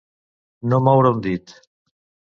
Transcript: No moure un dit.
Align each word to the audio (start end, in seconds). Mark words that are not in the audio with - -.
No 0.71 0.79
moure 0.87 1.13
un 1.17 1.23
dit. 1.29 1.57